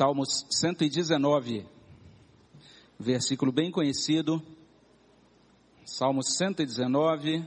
[0.00, 1.66] Salmos 119,
[2.98, 4.42] versículo bem conhecido.
[5.84, 7.46] Salmos 119,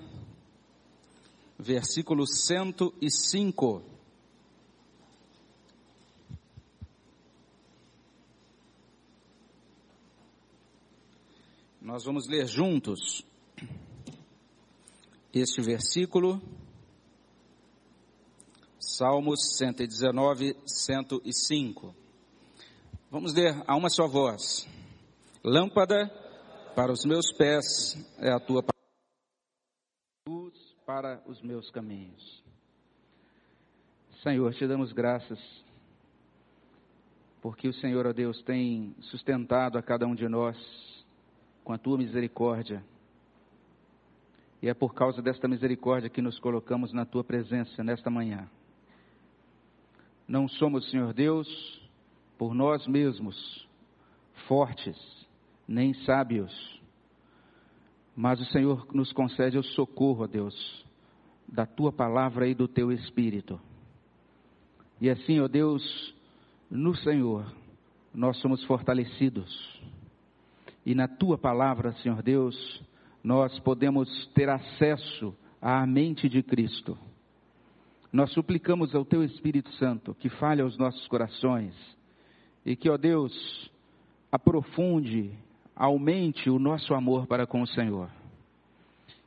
[1.57, 3.81] versículo 105.
[11.81, 13.25] Nós vamos ler juntos
[15.33, 16.39] este versículo.
[18.77, 22.02] Salmos 119, 105.
[23.13, 24.67] Vamos ler a uma só voz.
[25.45, 26.09] Lâmpada
[26.75, 28.63] para os meus pés é a tua
[30.27, 32.43] luz para os meus caminhos.
[34.23, 35.37] Senhor, te damos graças
[37.39, 40.57] porque o Senhor, ó Deus, tem sustentado a cada um de nós
[41.63, 42.83] com a tua misericórdia.
[44.59, 48.49] E é por causa desta misericórdia que nos colocamos na tua presença nesta manhã.
[50.27, 51.82] Não somos, Senhor Deus,
[52.37, 53.67] por nós mesmos,
[54.47, 54.97] fortes,
[55.67, 56.51] nem sábios,
[58.15, 60.85] mas o Senhor nos concede o socorro, ó Deus,
[61.47, 63.59] da tua palavra e do teu espírito.
[65.01, 66.15] E assim, ó Deus,
[66.69, 67.51] no Senhor,
[68.13, 69.81] nós somos fortalecidos.
[70.85, 72.83] E na tua palavra, Senhor Deus,
[73.23, 76.97] nós podemos ter acesso à mente de Cristo
[78.13, 81.73] nós suplicamos ao Teu Espírito Santo que fale aos nossos corações
[82.65, 83.71] e que, ó Deus,
[84.31, 85.31] aprofunde,
[85.75, 88.09] aumente o nosso amor para com o Senhor.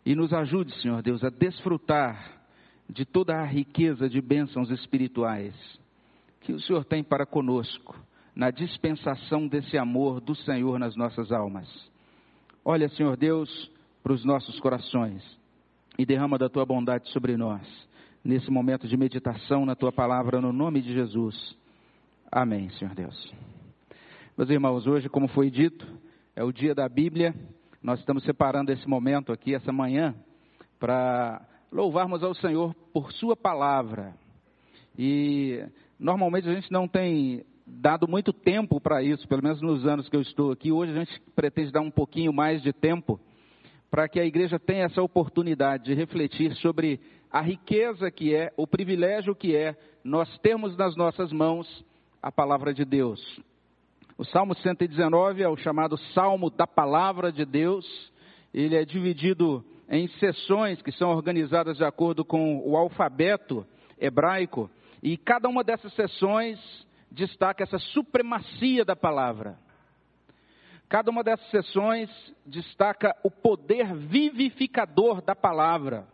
[0.04, 2.40] E nos ajude, Senhor Deus, a desfrutar
[2.88, 5.54] de toda a riqueza de bênçãos espirituais
[6.40, 7.96] que o Senhor tem para conosco,
[8.34, 11.68] na dispensação desse amor do Senhor nas nossas almas.
[12.64, 13.70] Olha, Senhor Deus,
[14.02, 15.22] para os nossos corações
[15.98, 17.66] e derrama da tua bondade sobre nós
[18.26, 21.56] nesse momento de meditação na tua palavra, no nome de Jesus.
[22.30, 23.32] Amém, Senhor Deus.
[24.36, 25.86] Meus irmãos, hoje, como foi dito,
[26.34, 27.32] é o dia da Bíblia.
[27.80, 30.14] Nós estamos separando esse momento aqui, essa manhã,
[30.78, 31.40] para
[31.70, 34.12] louvarmos ao Senhor por Sua palavra.
[34.98, 35.64] E
[35.98, 40.16] normalmente a gente não tem dado muito tempo para isso, pelo menos nos anos que
[40.16, 40.72] eu estou aqui.
[40.72, 43.20] Hoje a gente pretende dar um pouquinho mais de tempo
[43.88, 47.00] para que a igreja tenha essa oportunidade de refletir sobre
[47.30, 51.84] a riqueza que é, o privilégio que é nós termos nas nossas mãos
[52.26, 53.40] a palavra de Deus.
[54.18, 57.86] O Salmo 119 é o chamado Salmo da Palavra de Deus.
[58.52, 63.64] Ele é dividido em sessões que são organizadas de acordo com o alfabeto
[63.96, 64.68] hebraico,
[65.00, 66.58] e cada uma dessas sessões
[67.12, 69.56] destaca essa supremacia da palavra.
[70.88, 72.10] Cada uma dessas sessões
[72.44, 76.08] destaca o poder vivificador da palavra.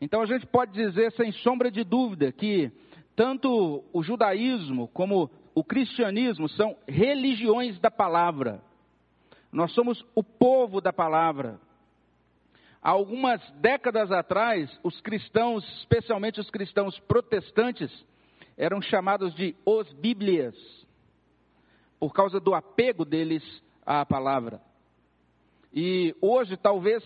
[0.00, 2.72] Então a gente pode dizer, sem sombra de dúvida, que
[3.14, 8.62] tanto o judaísmo como o cristianismo são religiões da palavra.
[9.50, 11.60] Nós somos o povo da palavra.
[12.82, 17.92] Há algumas décadas atrás, os cristãos, especialmente os cristãos protestantes,
[18.56, 20.56] eram chamados de os Bíblias,
[22.00, 23.42] por causa do apego deles
[23.86, 24.60] à palavra.
[25.72, 27.04] E hoje, talvez,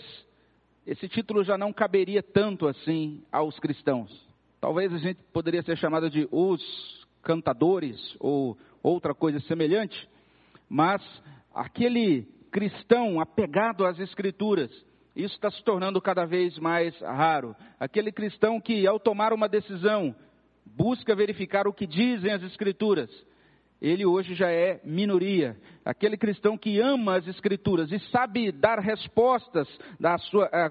[0.86, 4.26] esse título já não caberia tanto assim aos cristãos.
[4.66, 6.60] Talvez a gente poderia ser chamado de os
[7.22, 10.08] cantadores ou outra coisa semelhante,
[10.68, 11.00] mas
[11.54, 14.68] aquele cristão apegado às escrituras,
[15.14, 17.54] isso está se tornando cada vez mais raro.
[17.78, 20.12] Aquele cristão que, ao tomar uma decisão,
[20.64, 23.08] busca verificar o que dizem as escrituras,
[23.80, 25.56] ele hoje já é minoria.
[25.84, 29.68] Aquele cristão que ama as Escrituras e sabe dar respostas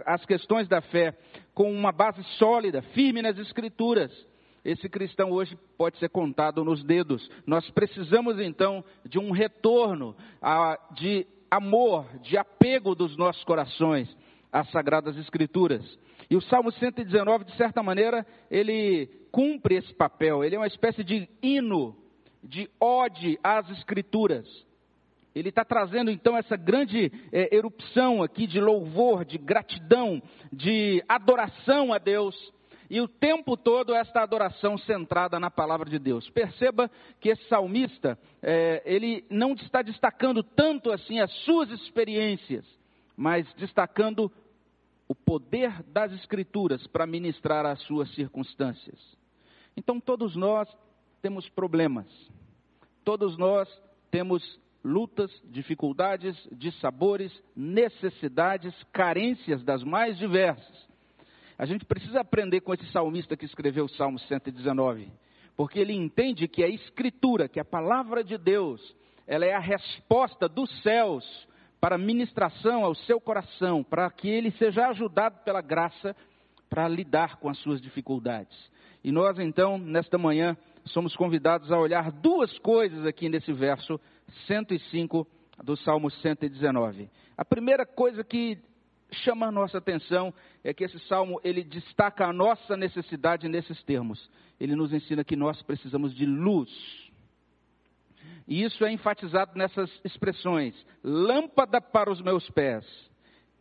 [0.06, 1.16] às questões da fé
[1.56, 4.12] com uma base sólida, firme nas Escrituras.
[4.64, 7.30] Esse cristão hoje pode ser contado nos dedos.
[7.48, 10.16] Nós precisamos então de um retorno
[10.92, 14.14] de amor, de apego dos nossos corações
[14.52, 15.84] às Sagradas Escrituras.
[16.30, 20.44] E o Salmo 119, de certa maneira, ele cumpre esse papel.
[20.44, 21.96] Ele é uma espécie de hino
[22.44, 24.65] de ode às Escrituras.
[25.36, 30.22] Ele está trazendo então essa grande é, erupção aqui de louvor, de gratidão,
[30.52, 32.34] de adoração a Deus.
[32.90, 36.30] E o tempo todo esta adoração centrada na palavra de Deus.
[36.30, 36.90] Perceba
[37.20, 42.64] que esse salmista, é, ele não está destacando tanto assim as suas experiências,
[43.18, 44.32] mas destacando
[45.08, 49.00] o poder das Escrituras para ministrar às suas circunstâncias.
[49.76, 50.70] Então todos nós
[51.22, 52.08] temos problemas.
[53.04, 53.68] Todos nós
[54.10, 54.42] temos
[54.86, 60.86] lutas, dificuldades, dissabores, necessidades, carências das mais diversas.
[61.58, 65.12] A gente precisa aprender com esse salmista que escreveu o Salmo 119,
[65.58, 68.96] porque ele entende que a Escritura, que a palavra de Deus,
[69.26, 71.26] ela é a resposta dos céus
[71.82, 76.16] para ministração ao seu coração, para que ele seja ajudado pela graça
[76.70, 78.56] para lidar com as suas dificuldades.
[79.04, 80.56] E nós, então, nesta manhã,
[80.86, 84.00] somos convidados a olhar duas coisas aqui nesse verso
[84.48, 85.28] 105
[85.64, 87.10] do Salmo 119.
[87.38, 88.58] A primeira coisa que
[89.12, 90.34] chama a nossa atenção
[90.64, 94.30] é que esse salmo ele destaca a nossa necessidade nesses termos.
[94.60, 96.70] Ele nos ensina que nós precisamos de luz.
[98.48, 102.86] E isso é enfatizado nessas expressões: lâmpada para os meus pés.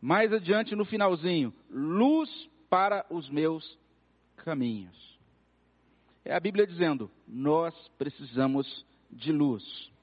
[0.01, 2.29] Mais adiante no finalzinho, luz
[2.69, 3.79] para os meus
[4.37, 5.19] caminhos.
[6.25, 9.94] É a Bíblia dizendo: nós precisamos de luz.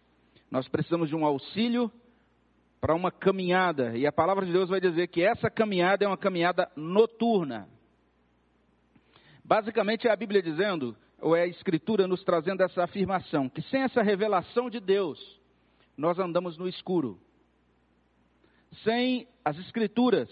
[0.51, 1.89] Nós precisamos de um auxílio
[2.81, 3.97] para uma caminhada.
[3.97, 7.69] E a palavra de Deus vai dizer que essa caminhada é uma caminhada noturna.
[9.45, 13.81] Basicamente é a Bíblia dizendo, ou é a Escritura nos trazendo essa afirmação, que sem
[13.81, 15.39] essa revelação de Deus,
[15.95, 17.17] nós andamos no escuro.
[18.83, 20.29] Sem as Escrituras,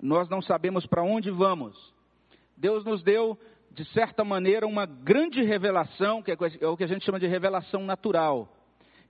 [0.00, 1.76] nós não sabemos para onde vamos.
[2.56, 3.38] Deus nos deu,
[3.70, 7.84] de certa maneira, uma grande revelação, que é o que a gente chama de revelação
[7.84, 8.61] natural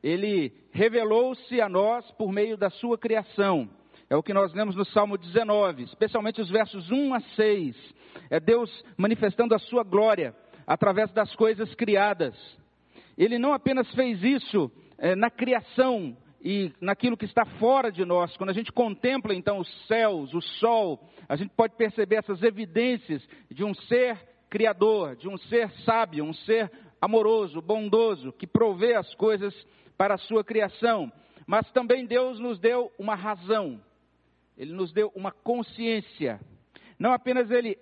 [0.02, 3.68] ele revelou-se a nós por meio da sua criação.
[4.10, 7.94] É o que nós lemos no Salmo 19, especialmente os versos 1 a 6.
[8.28, 10.34] É Deus manifestando a sua glória
[10.66, 12.36] através das coisas criadas.
[13.16, 18.36] Ele não apenas fez isso é, na criação e naquilo que está fora de nós.
[18.36, 23.26] Quando a gente contempla então os céus, o sol, a gente pode perceber essas evidências
[23.50, 24.18] de um ser
[24.50, 26.70] criador, de um ser sábio, um ser
[27.00, 29.54] amoroso, bondoso, que provê as coisas
[29.96, 31.12] para a sua criação,
[31.46, 33.80] mas também Deus nos deu uma razão,
[34.56, 36.40] Ele nos deu uma consciência.
[36.98, 37.78] Não apenas Ele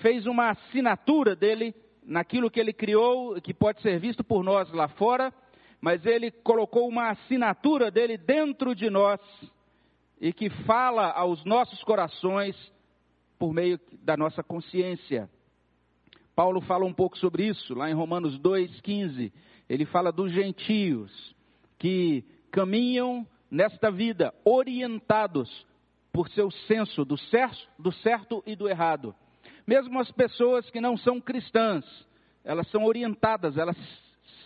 [0.00, 1.74] fez uma assinatura dele
[2.04, 5.32] naquilo que Ele criou, que pode ser visto por nós lá fora,
[5.80, 9.20] mas Ele colocou uma assinatura dele dentro de nós
[10.20, 12.56] e que fala aos nossos corações
[13.38, 15.28] por meio da nossa consciência.
[16.34, 19.32] Paulo fala um pouco sobre isso, lá em Romanos 2,15.
[19.68, 21.33] Ele fala dos gentios
[21.78, 25.66] que caminham nesta vida orientados
[26.12, 29.14] por seu senso do certo, do certo e do errado.
[29.66, 31.84] Mesmo as pessoas que não são cristãs,
[32.44, 33.76] elas são orientadas, elas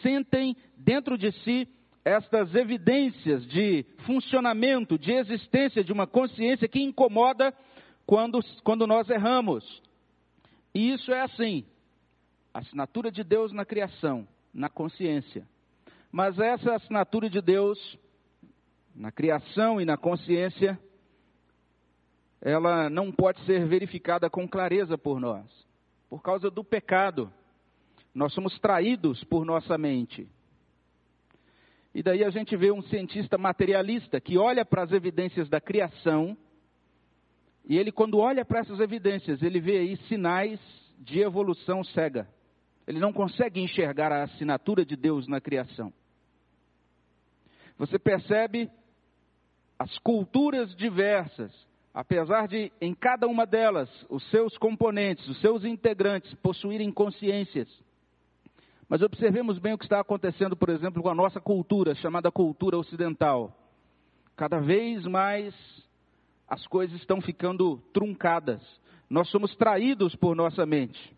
[0.01, 1.69] sentem dentro de si
[2.05, 7.53] estas evidências de funcionamento, de existência de uma consciência que incomoda
[8.07, 9.83] quando, quando nós erramos.
[10.75, 11.67] E isso é assim:
[12.55, 15.47] a assinatura de Deus na criação, na consciência.
[16.11, 17.79] Mas essa assinatura de Deus,
[18.95, 20.79] na criação e na consciência,
[22.41, 25.47] ela não pode ser verificada com clareza por nós,
[26.09, 27.33] por causa do pecado.
[28.15, 30.29] Nós somos traídos por nossa mente.
[31.95, 36.37] E daí a gente vê um cientista materialista que olha para as evidências da criação,
[37.65, 40.59] e ele, quando olha para essas evidências, ele vê aí sinais
[40.99, 42.27] de evolução cega.
[42.87, 45.93] Ele não consegue enxergar a assinatura de Deus na criação.
[47.79, 48.69] Você percebe
[49.79, 51.53] as culturas diversas,
[51.95, 57.69] apesar de em cada uma delas os seus componentes, os seus integrantes possuírem consciências.
[58.89, 62.77] Mas observemos bem o que está acontecendo, por exemplo, com a nossa cultura, chamada cultura
[62.77, 63.57] ocidental.
[64.35, 65.55] Cada vez mais
[66.49, 68.63] as coisas estão ficando truncadas.
[69.09, 71.17] Nós somos traídos por nossa mente.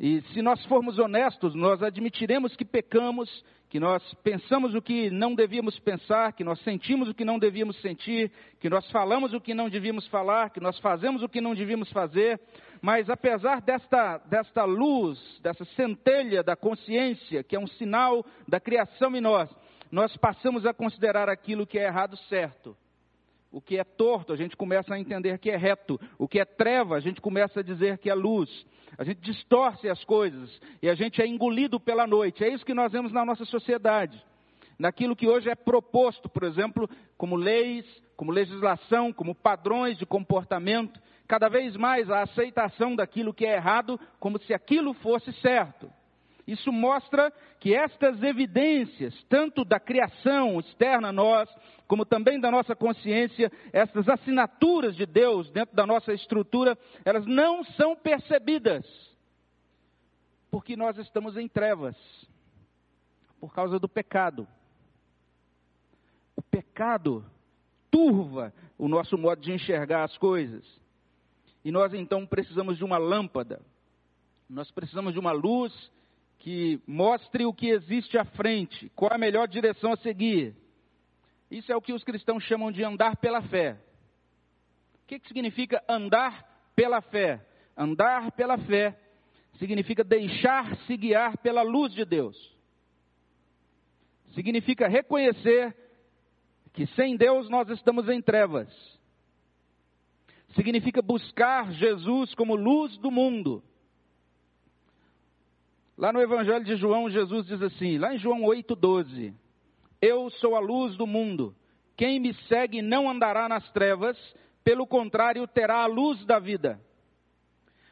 [0.00, 5.34] E se nós formos honestos, nós admitiremos que pecamos, que nós pensamos o que não
[5.34, 9.54] devíamos pensar, que nós sentimos o que não devíamos sentir, que nós falamos o que
[9.54, 12.38] não devíamos falar, que nós fazemos o que não devíamos fazer.
[12.82, 19.16] Mas apesar desta, desta luz, dessa centelha da consciência, que é um sinal da criação
[19.16, 19.48] em nós,
[19.90, 22.76] nós passamos a considerar aquilo que é errado certo.
[23.52, 26.00] O que é torto, a gente começa a entender que é reto.
[26.18, 28.48] O que é treva, a gente começa a dizer que é luz.
[28.96, 32.42] A gente distorce as coisas e a gente é engolido pela noite.
[32.42, 34.24] É isso que nós vemos na nossa sociedade.
[34.78, 37.84] Naquilo que hoje é proposto, por exemplo, como leis,
[38.16, 40.98] como legislação, como padrões de comportamento.
[41.28, 45.90] Cada vez mais a aceitação daquilo que é errado, como se aquilo fosse certo.
[46.46, 51.48] Isso mostra que estas evidências, tanto da criação externa a nós,
[51.86, 57.62] como também da nossa consciência, essas assinaturas de Deus dentro da nossa estrutura, elas não
[57.64, 58.84] são percebidas,
[60.50, 61.96] porque nós estamos em trevas,
[63.40, 64.46] por causa do pecado.
[66.36, 67.24] O pecado
[67.90, 70.64] turva o nosso modo de enxergar as coisas.
[71.64, 73.60] E nós então precisamos de uma lâmpada,
[74.48, 75.72] nós precisamos de uma luz
[76.42, 80.56] que mostre o que existe à frente, qual a melhor direção a seguir.
[81.48, 83.78] Isso é o que os cristãos chamam de andar pela fé.
[85.04, 86.44] O que, que significa andar
[86.74, 87.46] pela fé?
[87.76, 88.98] Andar pela fé
[89.60, 92.36] significa deixar-se guiar pela luz de Deus.
[94.34, 95.76] Significa reconhecer
[96.72, 98.68] que sem Deus nós estamos em trevas.
[100.56, 103.62] Significa buscar Jesus como luz do mundo.
[105.96, 109.34] Lá no Evangelho de João, Jesus diz assim, lá em João 8,12:
[110.00, 111.54] Eu sou a luz do mundo.
[111.96, 114.16] Quem me segue não andará nas trevas,
[114.64, 116.80] pelo contrário, terá a luz da vida.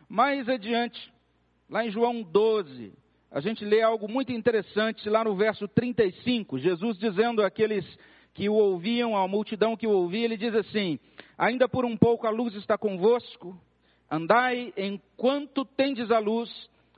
[0.08, 1.12] Mais adiante,
[1.68, 2.92] lá em João 12,
[3.30, 7.86] a gente lê algo muito interessante lá no verso 35, Jesus dizendo àqueles
[8.34, 10.98] que o ouviam, à multidão que o ouvia, ele diz assim:
[11.38, 13.56] Ainda por um pouco a luz está convosco,
[14.10, 16.50] andai enquanto tendes a luz,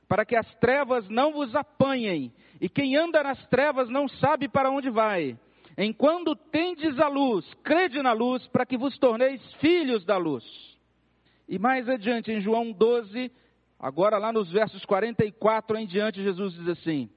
[0.07, 2.31] para que as trevas não vos apanhem,
[2.61, 5.37] e quem anda nas trevas não sabe para onde vai.
[5.77, 10.43] Enquanto tendes a luz, crede na luz, para que vos torneis filhos da luz.
[11.47, 13.31] E mais adiante, em João 12,
[13.79, 17.09] agora lá nos versos 44 em diante, Jesus diz assim: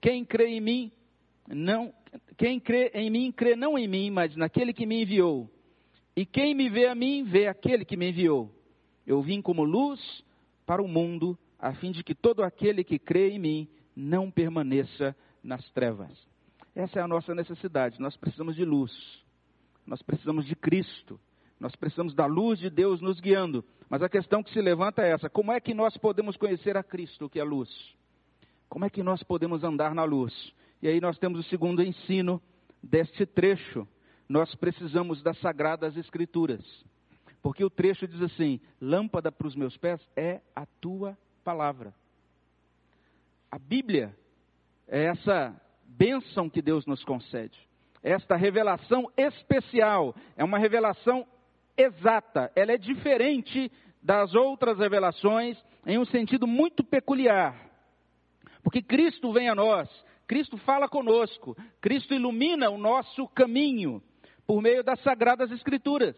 [0.00, 0.92] Quem crê em mim,
[1.48, 1.92] não,
[2.38, 5.50] quem crê em mim, crê não em mim, mas naquele que me enviou.
[6.16, 8.50] E quem me vê a mim, vê aquele que me enviou.
[9.06, 10.00] Eu vim como luz
[10.64, 15.14] para o mundo, a fim de que todo aquele que crê em mim não permaneça
[15.42, 16.10] nas trevas.
[16.74, 18.00] Essa é a nossa necessidade.
[18.00, 18.92] Nós precisamos de luz.
[19.86, 21.20] Nós precisamos de Cristo.
[21.58, 23.64] Nós precisamos da luz de Deus nos guiando.
[23.88, 26.82] Mas a questão que se levanta é essa: como é que nós podemos conhecer a
[26.82, 27.68] Cristo, que é a luz?
[28.68, 30.32] Como é que nós podemos andar na luz?
[30.80, 32.40] E aí nós temos o segundo ensino
[32.82, 33.86] deste trecho.
[34.28, 36.64] Nós precisamos das sagradas escrituras.
[37.42, 41.18] Porque o trecho diz assim: lâmpada para os meus pés é a tua
[41.50, 41.92] palavra.
[43.50, 44.16] A Bíblia
[44.86, 47.58] é essa bênção que Deus nos concede.
[48.04, 51.26] Esta revelação especial é uma revelação
[51.76, 57.68] exata, ela é diferente das outras revelações em um sentido muito peculiar.
[58.62, 59.88] Porque Cristo vem a nós,
[60.28, 64.00] Cristo fala conosco, Cristo ilumina o nosso caminho
[64.46, 66.16] por meio das sagradas Escrituras.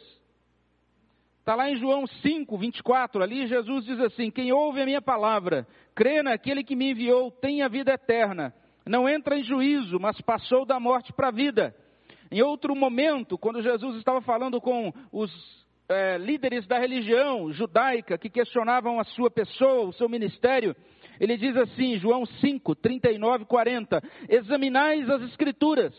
[1.42, 5.66] Está lá em João 5, 24, ali Jesus diz assim: Quem ouve a minha palavra,
[5.92, 8.54] crê naquele que me enviou, tem a vida eterna.
[8.86, 11.74] Não entra em juízo, mas passou da morte para a vida.
[12.30, 15.32] Em outro momento, quando Jesus estava falando com os
[15.88, 20.76] é, líderes da religião judaica que questionavam a sua pessoa, o seu ministério,
[21.18, 25.92] ele diz assim, João 5, 39 40: Examinais as Escrituras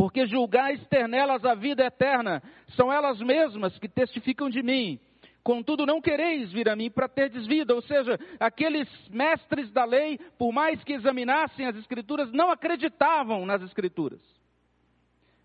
[0.00, 4.98] porque julgais ter nelas a vida eterna, são elas mesmas que testificam de mim.
[5.44, 10.16] Contudo, não quereis vir a mim para ter vida, ou seja, aqueles mestres da lei,
[10.38, 14.22] por mais que examinassem as Escrituras, não acreditavam nas Escrituras,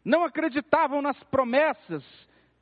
[0.05, 2.05] não acreditavam nas promessas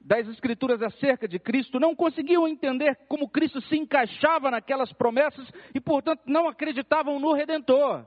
[0.02, 5.80] das Escrituras acerca de Cristo, não conseguiam entender como Cristo se encaixava naquelas promessas e,
[5.80, 8.04] portanto, não acreditavam no Redentor.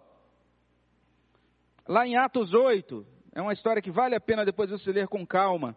[1.86, 5.26] Lá em Atos 8, é uma história que vale a pena depois você ler com
[5.26, 5.76] calma.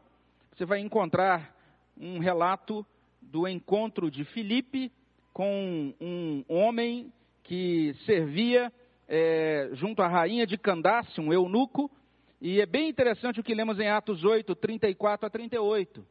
[0.56, 1.54] Você vai encontrar
[1.98, 2.86] um relato
[3.22, 4.90] do encontro de Filipe
[5.34, 7.12] com um homem
[7.44, 8.72] que servia
[9.10, 11.92] é, junto à rainha de Candace, um eunuco,
[12.40, 16.08] e é bem interessante o que lemos em Atos 8, 34 a 38.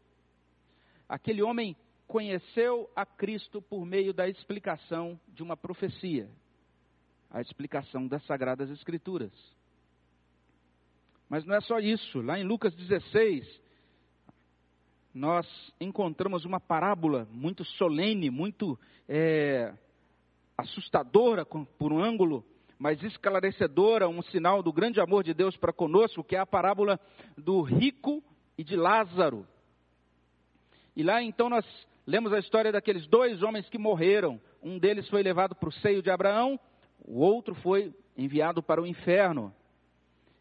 [1.08, 1.74] Aquele homem
[2.06, 6.28] conheceu a Cristo por meio da explicação de uma profecia,
[7.30, 9.32] a explicação das Sagradas Escrituras.
[11.28, 12.20] Mas não é só isso.
[12.20, 13.46] Lá em Lucas 16,
[15.12, 15.46] nós
[15.80, 19.74] encontramos uma parábola muito solene, muito é,
[20.56, 22.44] assustadora por um ângulo,
[22.78, 26.98] mas esclarecedora, um sinal do grande amor de Deus para conosco, que é a parábola
[27.36, 28.22] do rico
[28.56, 29.46] e de Lázaro.
[30.94, 31.64] E lá então nós
[32.06, 34.40] lemos a história daqueles dois homens que morreram.
[34.62, 36.58] Um deles foi levado para o seio de Abraão,
[37.04, 39.54] o outro foi enviado para o inferno.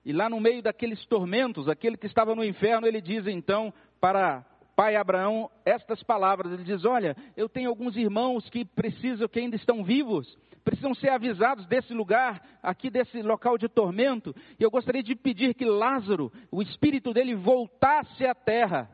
[0.08, 4.46] E lá no meio daqueles tormentos, aquele que estava no inferno, ele diz então para
[4.74, 6.50] pai Abraão estas palavras.
[6.54, 11.10] Ele diz: Olha, eu tenho alguns irmãos que precisam, que ainda estão vivos, precisam ser
[11.10, 14.34] avisados desse lugar, aqui desse local de tormento.
[14.58, 18.90] E eu gostaria de pedir que Lázaro, o espírito dele, voltasse à terra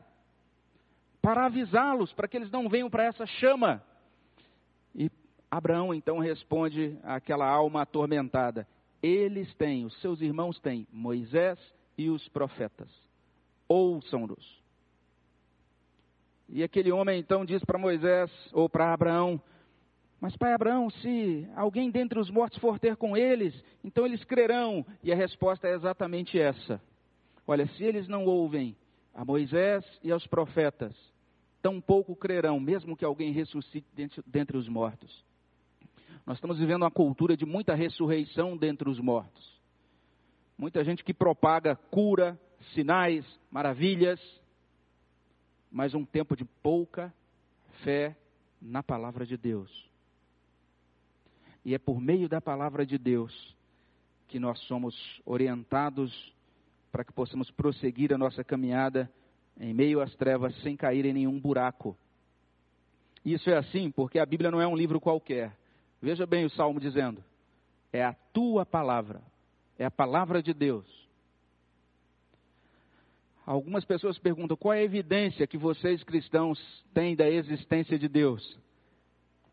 [1.22, 3.80] para avisá-los, para que eles não venham para essa chama.
[4.92, 5.08] E
[5.48, 8.66] Abraão então responde àquela alma atormentada:
[9.04, 11.58] eles têm, os seus irmãos têm, Moisés
[11.98, 12.88] e os profetas.
[13.68, 14.62] Ouçam-nos.
[16.48, 19.40] E aquele homem então diz para Moisés, ou para Abraão:
[20.20, 24.86] Mas, pai Abraão, se alguém dentre os mortos for ter com eles, então eles crerão.
[25.02, 26.80] E a resposta é exatamente essa.
[27.46, 28.74] Olha, se eles não ouvem
[29.12, 30.94] a Moisés e aos profetas,
[31.60, 33.86] tampouco crerão, mesmo que alguém ressuscite
[34.26, 35.24] dentre os mortos.
[36.26, 39.54] Nós estamos vivendo uma cultura de muita ressurreição dentre os mortos.
[40.56, 42.40] Muita gente que propaga cura,
[42.72, 44.20] sinais, maravilhas,
[45.70, 47.12] mas um tempo de pouca
[47.82, 48.16] fé
[48.62, 49.70] na palavra de Deus.
[51.64, 53.54] E é por meio da palavra de Deus
[54.28, 56.32] que nós somos orientados
[56.90, 59.10] para que possamos prosseguir a nossa caminhada
[59.58, 61.96] em meio às trevas sem cair em nenhum buraco.
[63.24, 65.56] Isso é assim porque a Bíblia não é um livro qualquer.
[66.04, 67.24] Veja bem o salmo dizendo:
[67.90, 69.22] é a tua palavra,
[69.78, 70.84] é a palavra de Deus.
[73.46, 76.60] Algumas pessoas perguntam qual é a evidência que vocês cristãos
[76.92, 78.58] têm da existência de Deus.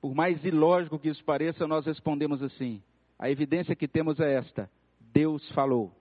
[0.02, 2.84] Por mais ilógico que isso pareça, nós respondemos assim:
[3.18, 5.96] a evidência que temos é esta: Deus falou.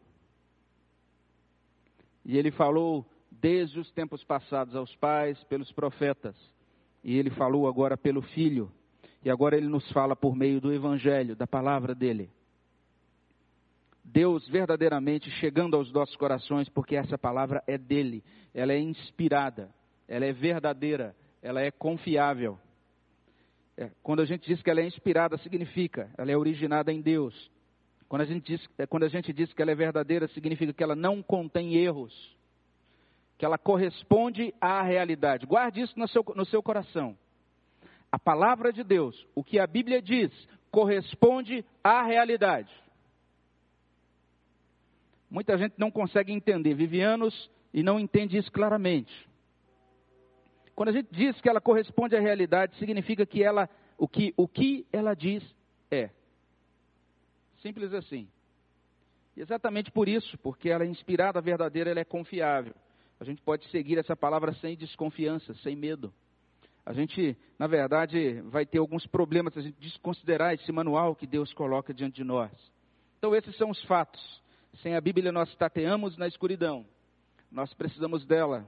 [2.25, 6.35] E ele falou desde os tempos passados aos pais, pelos profetas.
[7.04, 8.69] E ele falou agora pelo Filho.
[9.22, 12.30] E agora ele nos fala por meio do Evangelho, da palavra dele.
[14.02, 18.24] Deus verdadeiramente chegando aos nossos corações, porque essa palavra é dele,
[18.54, 19.70] ela é inspirada,
[20.08, 22.58] ela é verdadeira, ela é confiável.
[23.76, 27.50] É, quando a gente diz que ela é inspirada, significa ela é originada em Deus.
[28.08, 30.82] Quando a, gente diz, é, quando a gente diz que ela é verdadeira, significa que
[30.82, 32.36] ela não contém erros,
[33.38, 35.46] que ela corresponde à realidade.
[35.46, 37.16] Guarde isso no seu, no seu coração
[38.12, 40.31] a palavra de Deus, o que a Bíblia diz,
[40.71, 42.73] corresponde à realidade.
[45.31, 49.29] Muita gente não consegue entender, vive anos e não entende isso claramente.
[50.75, 54.49] Quando a gente diz que ela corresponde à realidade, significa que ela, o que, o
[54.49, 55.45] que ela diz
[55.90, 56.11] é.
[57.62, 58.29] Simples assim.
[59.37, 62.75] E exatamente por isso, porque ela é inspirada, verdadeira, ela é confiável.
[63.21, 66.12] A gente pode seguir essa palavra sem desconfiança, sem medo
[66.90, 71.24] a gente, na verdade, vai ter alguns problemas se a gente desconsiderar esse manual que
[71.24, 72.50] Deus coloca diante de nós.
[73.16, 74.20] Então, esses são os fatos.
[74.83, 76.85] Sem a Bíblia, nós tateamos na escuridão.
[77.48, 78.66] Nós precisamos dela.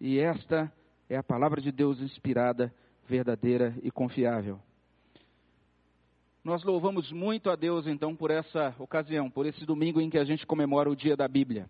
[0.00, 0.72] E esta
[1.10, 2.72] é a palavra de Deus inspirada,
[3.08, 4.60] verdadeira e confiável.
[6.44, 10.24] Nós louvamos muito a Deus, então, por essa ocasião, por esse domingo em que a
[10.24, 11.68] gente comemora o dia da Bíblia.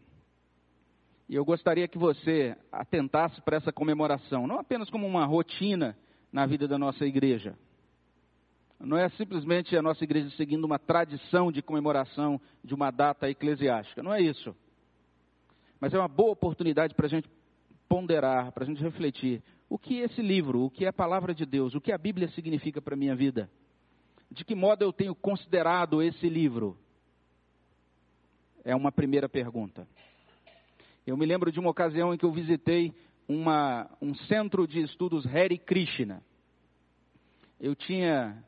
[1.32, 5.96] E eu gostaria que você atentasse para essa comemoração, não apenas como uma rotina
[6.30, 7.56] na vida da nossa igreja.
[8.78, 14.02] Não é simplesmente a nossa igreja seguindo uma tradição de comemoração de uma data eclesiástica,
[14.02, 14.54] não é isso.
[15.80, 17.30] Mas é uma boa oportunidade para a gente
[17.88, 21.46] ponderar, para a gente refletir o que esse livro, o que é a palavra de
[21.46, 23.50] Deus, o que a Bíblia significa para a minha vida.
[24.30, 26.76] De que modo eu tenho considerado esse livro?
[28.62, 29.88] É uma primeira pergunta.
[31.04, 32.94] Eu me lembro de uma ocasião em que eu visitei
[33.26, 36.22] uma, um centro de estudos Hare Krishna.
[37.60, 38.40] Eu tinha,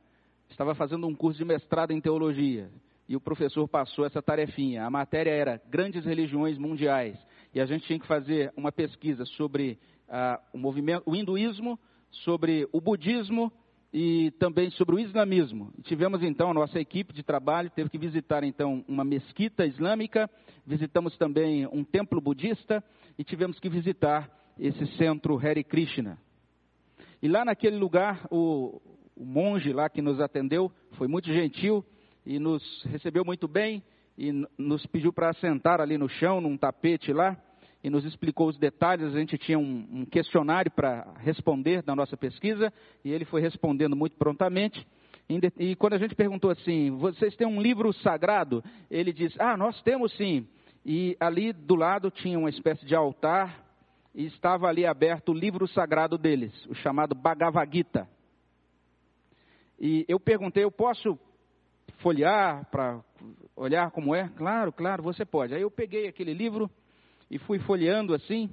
[0.48, 2.70] estava fazendo um curso de mestrado em teologia
[3.08, 4.84] e o professor passou essa tarefinha.
[4.84, 7.18] A matéria era grandes religiões mundiais
[7.52, 9.76] e a gente tinha que fazer uma pesquisa sobre
[10.08, 11.76] uh, o movimento, o hinduísmo,
[12.08, 13.52] sobre o budismo
[13.92, 15.72] e também sobre o islamismo.
[15.82, 20.30] Tivemos então a nossa equipe de trabalho teve que visitar então uma mesquita islâmica,
[20.66, 22.82] visitamos também um templo budista
[23.18, 26.18] e tivemos que visitar esse centro Hare Krishna.
[27.22, 28.80] E lá naquele lugar o,
[29.16, 31.84] o monge lá que nos atendeu foi muito gentil
[32.24, 33.82] e nos recebeu muito bem
[34.16, 37.36] e nos pediu para sentar ali no chão, num tapete lá
[37.82, 39.14] e nos explicou os detalhes.
[39.14, 42.72] A gente tinha um, um questionário para responder da nossa pesquisa
[43.04, 44.86] e ele foi respondendo muito prontamente.
[45.28, 48.62] E quando a gente perguntou assim, vocês têm um livro sagrado?
[48.90, 50.46] Ele disse, ah, nós temos sim.
[50.84, 53.64] E ali do lado tinha uma espécie de altar
[54.14, 58.06] e estava ali aberto o livro sagrado deles, o chamado Bhagavad Gita.
[59.80, 61.18] E eu perguntei, eu posso
[61.98, 63.00] folhear para
[63.56, 64.28] olhar como é?
[64.36, 65.54] Claro, claro, você pode.
[65.54, 66.70] Aí eu peguei aquele livro
[67.30, 68.50] e fui folheando assim.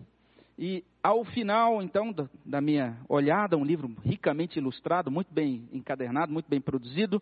[0.62, 2.14] E ao final, então,
[2.46, 7.20] da, minha olhada, um livro ricamente ilustrado, muito bem encadernado, muito bem produzido.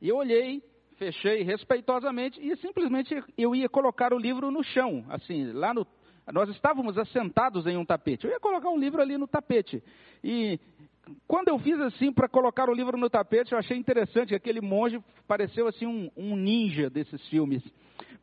[0.00, 0.62] Eu olhei,
[0.96, 5.84] fechei respeitosamente e simplesmente eu ia colocar o livro no chão, assim, lá no.
[6.32, 8.26] Nós estávamos assentados em um tapete.
[8.26, 9.82] Eu ia colocar um livro ali no tapete.
[10.22, 10.60] E
[11.26, 14.36] quando eu fiz assim para colocar o livro no tapete, eu achei interessante.
[14.36, 17.60] Aquele monge pareceu assim um, um ninja desses filmes,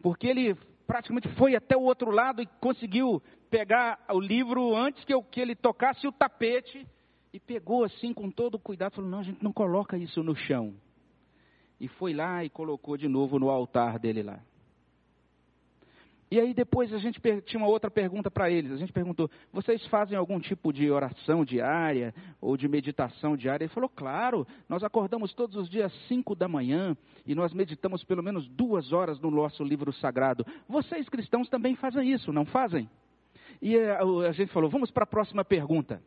[0.01, 0.55] porque ele
[0.87, 5.39] praticamente foi até o outro lado e conseguiu pegar o livro antes que, eu, que
[5.39, 6.87] ele tocasse o tapete
[7.33, 10.73] E pegou assim com todo cuidado, falou: não, a gente não coloca isso no chão.
[11.79, 14.39] E foi lá e colocou de novo no altar dele lá.
[16.29, 18.71] E aí depois a gente tinha uma outra pergunta para eles.
[18.71, 23.63] A gente perguntou: vocês fazem algum tipo de oração diária ou de meditação diária?
[23.63, 28.03] Ele falou: claro, nós acordamos todos os dias às 5 da manhã e nós meditamos
[28.03, 30.45] pelo menos duas horas no nosso livro sagrado.
[30.67, 32.89] Vocês cristãos também fazem isso, não fazem?
[33.61, 36.01] E a, a gente falou: vamos para a próxima pergunta.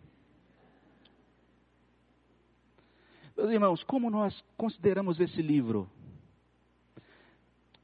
[3.37, 5.89] Meus irmãos, como nós consideramos esse livro?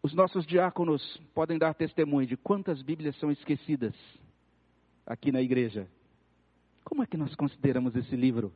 [0.03, 3.95] Os nossos diáconos podem dar testemunho de quantas Bíblias são esquecidas
[5.05, 5.89] aqui na igreja.
[6.85, 8.53] Como é que nós consideramos esse livro?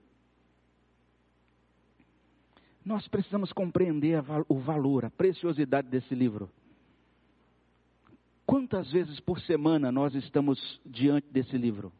[2.84, 6.50] Nós precisamos compreender o valor, a preciosidade desse livro.
[8.50, 11.92] Quantas vezes por semana nós estamos diante desse livro?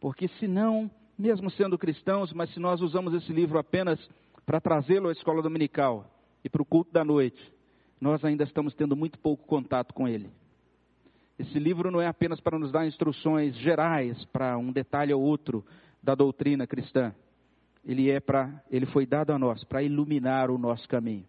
[0.00, 4.00] Porque se não, mesmo sendo cristãos, mas se nós usamos esse livro apenas
[4.46, 6.10] para trazê-lo à escola dominical
[6.42, 7.52] e para o culto da noite,
[8.00, 10.30] nós ainda estamos tendo muito pouco contato com ele.
[11.38, 15.62] Esse livro não é apenas para nos dar instruções gerais para um detalhe ou outro
[16.02, 17.14] da doutrina cristã.
[17.84, 21.26] Ele é para, ele foi dado a nós para iluminar o nosso caminho,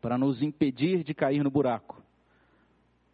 [0.00, 2.01] para nos impedir de cair no buraco,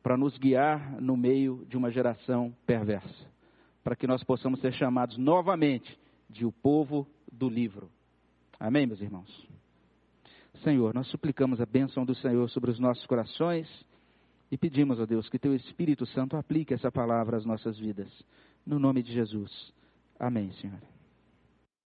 [0.09, 3.27] para nos guiar no meio de uma geração perversa,
[3.85, 5.99] para que nós possamos ser chamados novamente
[6.31, 7.91] de o povo do livro.
[8.59, 9.47] Amém, meus irmãos.
[10.65, 13.69] Senhor, nós suplicamos a bênção do Senhor sobre os nossos corações
[14.51, 18.09] e pedimos a Deus que Teu Espírito Santo aplique essa palavra às nossas vidas.
[18.65, 19.75] No nome de Jesus.
[20.19, 20.81] Amém, Senhor.